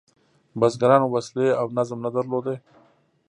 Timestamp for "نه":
2.05-2.09